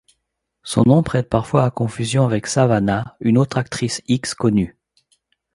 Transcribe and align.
Son 0.63 0.81
nom 0.87 1.03
prête 1.03 1.29
parfois 1.29 1.63
à 1.63 1.69
confusion 1.69 2.25
avec 2.25 2.47
Savannah, 2.47 3.15
une 3.19 3.37
autre 3.37 3.59
actrice 3.59 4.01
X 4.07 4.33
connue. 4.33 4.75